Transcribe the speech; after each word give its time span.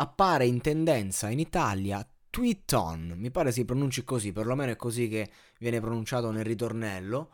Appare 0.00 0.46
in 0.46 0.60
tendenza 0.60 1.28
in 1.28 1.40
Italia 1.40 2.08
Tweeton, 2.30 3.14
mi 3.16 3.32
pare 3.32 3.50
si 3.50 3.64
pronunci 3.64 4.04
così, 4.04 4.30
perlomeno 4.30 4.70
è 4.70 4.76
così 4.76 5.08
che 5.08 5.28
viene 5.58 5.80
pronunciato 5.80 6.30
nel 6.30 6.44
ritornello, 6.44 7.30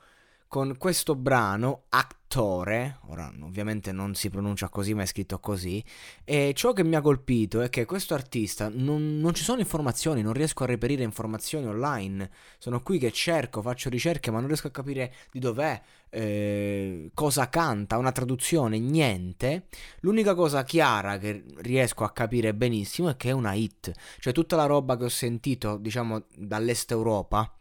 con 0.55 0.77
questo 0.79 1.17
brano 1.17 1.87
Actore, 1.89 2.99
ora 3.09 3.29
ovviamente 3.43 3.91
non 3.91 4.15
si 4.15 4.31
pronuncia 4.31 4.69
così 4.69 4.95
ma 4.95 5.03
è 5.03 5.07
scritto 5.07 5.41
così, 5.41 5.83
e 6.23 6.53
ciò 6.55 6.73
che 6.73 6.85
mi 6.85 6.95
ha 6.95 7.01
colpito 7.01 7.61
è 7.61 7.69
che 7.69 7.85
questo 7.85 8.15
artista 8.15 8.71
non, 8.73 9.19
non, 9.19 9.35
ci 9.35 9.43
sono 9.43 9.59
informazioni, 9.59 10.23
non 10.23 10.33
riesco 10.33 10.63
a 10.63 10.67
reperire 10.67 11.03
informazioni 11.03 11.67
online, 11.67 12.31
sono 12.59 12.81
qui 12.83 13.01
che 13.01 13.11
cerco, 13.11 13.63
faccio 13.63 13.89
ricerche 13.89 14.31
ma 14.31 14.39
non 14.39 14.47
riesco 14.47 14.69
a 14.69 14.71
capire 14.71 15.13
di 15.33 15.41
dov'è, 15.41 15.83
eh, 16.11 17.11
cosa 17.15 17.49
canta, 17.49 17.99
una 17.99 18.13
traduzione, 18.13 18.79
niente, 18.79 19.67
l'unica 20.03 20.37
cosa 20.37 20.63
chiara 20.63 21.19
che 21.19 21.43
riesco 21.63 22.05
a 22.05 22.13
capire 22.13 22.55
benissimo 22.55 23.09
è 23.09 23.17
che 23.17 23.31
è 23.31 23.33
una 23.33 23.55
hit, 23.55 23.91
cioè 24.21 24.33
tutta 24.33 24.55
la 24.55 24.67
roba 24.67 24.97
che 24.97 25.03
ho 25.03 25.09
sentito 25.09 25.79
diciamo 25.79 26.27
dall'est 26.37 26.93
Europa, 26.93 27.53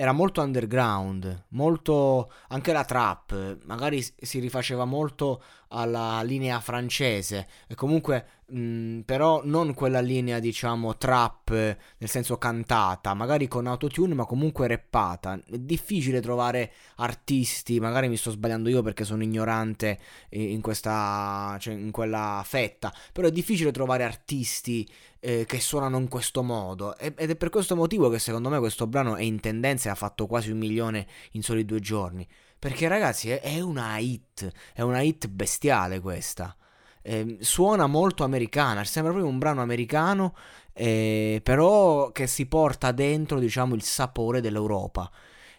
era 0.00 0.12
molto 0.12 0.40
underground, 0.40 1.44
molto 1.48 2.32
anche 2.48 2.72
la 2.72 2.86
trap, 2.86 3.58
magari 3.66 4.02
si 4.02 4.38
rifaceva 4.38 4.86
molto 4.86 5.42
alla 5.72 6.22
linea 6.22 6.58
francese 6.58 7.46
e 7.66 7.74
comunque 7.74 8.26
mh, 8.46 9.00
però 9.00 9.42
non 9.44 9.74
quella 9.74 10.00
linea 10.00 10.38
diciamo 10.38 10.96
trap 10.96 11.50
nel 11.50 12.08
senso 12.08 12.38
cantata, 12.38 13.12
magari 13.12 13.46
con 13.46 13.66
autotune 13.66 14.14
ma 14.14 14.24
comunque 14.24 14.66
rappata. 14.66 15.34
È 15.34 15.58
difficile 15.58 16.22
trovare 16.22 16.72
artisti, 16.96 17.78
magari 17.78 18.08
mi 18.08 18.16
sto 18.16 18.30
sbagliando 18.30 18.70
io 18.70 18.80
perché 18.80 19.04
sono 19.04 19.22
ignorante 19.22 19.98
in 20.30 20.62
questa 20.62 21.58
cioè 21.60 21.74
in 21.74 21.90
quella 21.90 22.42
fetta, 22.42 22.90
però 23.12 23.28
è 23.28 23.32
difficile 23.32 23.70
trovare 23.70 24.04
artisti 24.04 24.88
eh, 25.20 25.44
che 25.46 25.60
suonano 25.60 25.98
in 25.98 26.08
questo 26.08 26.42
modo 26.42 26.96
ed 26.96 27.18
è 27.18 27.36
per 27.36 27.50
questo 27.50 27.76
motivo 27.76 28.08
che 28.08 28.18
secondo 28.18 28.48
me 28.48 28.58
questo 28.58 28.86
brano 28.86 29.16
è 29.16 29.22
in 29.22 29.38
tendenza 29.38 29.89
ha 29.90 29.94
fatto 29.94 30.26
quasi 30.26 30.50
un 30.50 30.58
milione 30.58 31.06
in 31.32 31.42
soli 31.42 31.64
due 31.64 31.80
giorni. 31.80 32.26
Perché 32.58 32.88
ragazzi 32.88 33.30
è, 33.30 33.40
è 33.40 33.60
una 33.60 33.96
hit, 33.98 34.50
è 34.74 34.82
una 34.82 35.00
hit 35.00 35.28
bestiale 35.28 36.00
questa. 36.00 36.54
Eh, 37.02 37.38
suona 37.40 37.86
molto 37.86 38.24
americana, 38.24 38.84
sembra 38.84 39.12
proprio 39.12 39.32
un 39.32 39.38
brano 39.38 39.62
americano, 39.62 40.34
eh, 40.72 41.40
però 41.42 42.12
che 42.12 42.26
si 42.26 42.46
porta 42.46 42.92
dentro, 42.92 43.38
diciamo, 43.38 43.74
il 43.74 43.82
sapore 43.82 44.40
dell'Europa. 44.40 45.10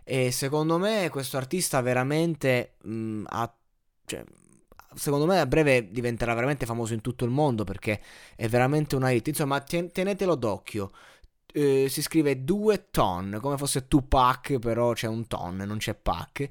E 0.04 0.32
secondo 0.32 0.78
me 0.78 1.09
questo 1.09 1.38
artista 1.38 1.82
veramente 1.82 2.76
mh, 2.84 3.24
ha, 3.28 3.56
cioè, 4.06 4.24
secondo 4.94 5.26
me 5.26 5.40
a 5.40 5.46
breve 5.46 5.90
diventerà 5.90 6.34
veramente 6.34 6.66
famoso 6.66 6.94
in 6.94 7.02
tutto 7.02 7.24
il 7.26 7.32
mondo 7.32 7.64
perché 7.64 8.02
è 8.36 8.48
veramente 8.48 8.96
una 8.96 9.09
hit. 9.12 9.28
Insomma, 9.28 9.62
ten- 9.62 9.92
tenetelo 9.92 10.36
d'occhio. 10.36 10.92
Eh, 11.53 11.88
si 11.89 12.02
scrive 12.02 12.44
due 12.44 12.88
ton, 12.91 13.38
come 13.41 13.57
fosse 13.57 13.88
Tupac, 13.88 14.59
però 14.59 14.94
c'è 14.94 15.07
un 15.07 15.27
ton, 15.27 15.57
non 15.57 15.77
c'è 15.77 15.95
Pac. 15.95 16.47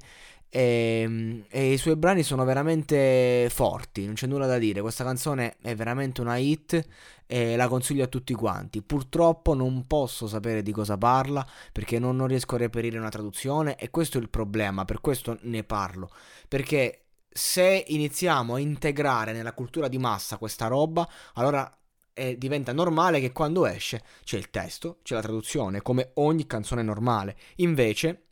E, 0.53 1.01
ehm, 1.03 1.45
e, 1.49 1.71
i 1.73 1.77
suoi 1.77 1.95
brani 1.95 2.23
sono 2.23 2.43
veramente 2.43 3.47
forti, 3.49 4.05
non 4.05 4.15
c'è 4.15 4.27
nulla 4.27 4.45
da 4.45 4.57
dire. 4.57 4.81
Questa 4.81 5.03
canzone 5.03 5.55
è 5.61 5.73
veramente 5.75 6.19
una 6.21 6.35
hit 6.37 6.85
e 7.25 7.55
la 7.55 7.69
consiglio 7.69 8.03
a 8.03 8.07
tutti 8.07 8.33
quanti. 8.33 8.81
Purtroppo 8.81 9.53
non 9.53 9.87
posso 9.87 10.27
sapere 10.27 10.61
di 10.61 10.73
cosa 10.73 10.97
parla 10.97 11.47
perché 11.71 11.97
non, 11.99 12.17
non 12.17 12.27
riesco 12.27 12.55
a 12.55 12.59
reperire 12.59 12.97
una 12.97 13.09
traduzione 13.09 13.77
e 13.77 13.89
questo 13.89 14.17
è 14.17 14.21
il 14.21 14.29
problema, 14.29 14.83
per 14.83 14.99
questo 14.99 15.37
ne 15.43 15.63
parlo. 15.63 16.09
Perché 16.47 17.05
se 17.29 17.85
iniziamo 17.87 18.55
a 18.55 18.59
integrare 18.59 19.31
nella 19.31 19.53
cultura 19.53 19.87
di 19.87 19.97
massa 19.97 20.37
questa 20.37 20.67
roba, 20.67 21.07
allora 21.35 21.71
eh, 22.13 22.37
diventa 22.37 22.73
normale 22.73 23.19
che 23.19 23.31
quando 23.31 23.65
esce 23.65 24.01
c'è 24.23 24.37
il 24.37 24.49
testo, 24.49 24.99
c'è 25.03 25.15
la 25.15 25.21
traduzione, 25.21 25.81
come 25.81 26.11
ogni 26.15 26.45
canzone 26.45 26.81
normale. 26.81 27.35
Invece, 27.57 28.25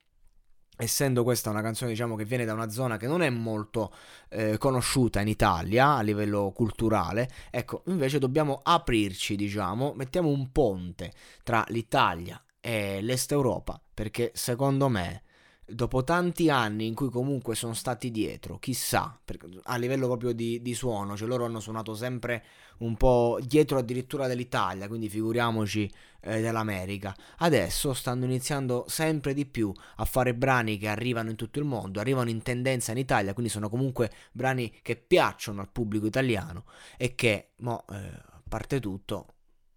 essendo 0.78 1.24
questa 1.24 1.50
una 1.50 1.62
canzone 1.62 1.92
diciamo 1.92 2.16
che 2.16 2.26
viene 2.26 2.46
da 2.46 2.54
una 2.54 2.70
zona 2.70 2.98
che 2.98 3.08
non 3.08 3.22
è 3.22 3.30
molto 3.30 3.94
eh, 4.30 4.58
conosciuta 4.58 5.20
in 5.22 5.28
Italia 5.28 5.96
a 5.96 6.02
livello 6.02 6.52
culturale, 6.54 7.30
ecco, 7.52 7.84
invece 7.88 8.20
dobbiamo 8.20 8.62
aprirci, 8.64 9.36
diciamo, 9.36 9.94
mettiamo 9.96 10.30
un 10.30 10.52
ponte 10.52 11.12
tra 11.44 11.64
l'Italia 11.70 12.42
e 12.62 13.02
l'Est 13.02 13.32
Europa, 13.32 13.82
perché 13.94 14.32
secondo 14.34 14.90
me 14.90 15.24
dopo 15.72 16.04
tanti 16.04 16.50
anni 16.50 16.88
in 16.88 16.96
cui 16.96 17.10
comunque 17.10 17.56
sono 17.56 17.74
stati 17.74 18.12
dietro, 18.12 18.58
chissà, 18.60 19.20
a 19.64 19.78
livello 19.78 20.08
proprio 20.08 20.32
di, 20.32 20.62
di, 20.62 20.74
suono, 20.74 21.16
cioè 21.16 21.28
loro 21.28 21.46
hanno 21.46 21.60
suonato 21.60 21.94
sempre 21.96 22.44
un 22.80 22.96
po' 22.96 23.40
dietro 23.42 23.78
addirittura 23.78 24.28
dell'Italia, 24.28 24.88
quindi 24.88 25.10
figuriamoci 25.10 25.92
eh, 26.22 26.42
dell'America. 26.42 27.16
Adesso 27.38 27.94
stanno 27.94 28.26
iniziando 28.26 28.86
sempre 28.88 29.34
di 29.34 29.46
più 29.46 29.72
a 29.98 30.06
fare 30.06 30.34
brani 30.34 30.78
che 30.78 30.88
arrivano 30.88 31.30
in 31.30 31.36
tutto 31.36 31.60
il 31.60 31.66
mondo, 31.66 32.00
arrivano 32.00 32.30
in 32.30 32.42
tendenza 32.42 32.92
in 32.92 32.98
Italia, 32.98 33.34
quindi 33.34 33.52
sono 33.52 33.70
comunque 33.70 34.12
brani 34.32 34.72
che 34.82 34.96
piacciono 34.96 35.62
al 35.62 35.70
pubblico 35.70 36.06
italiano 36.06 36.66
e 36.98 37.16
che, 37.16 37.52
mo, 37.58 37.86
eh, 37.92 37.96
a 37.96 38.42
parte 38.48 38.80
tutto, 38.80 39.34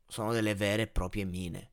sono 0.07 0.33
delle 0.33 0.55
vere 0.55 0.83
e 0.83 0.87
proprie 0.87 1.25
mine. 1.25 1.72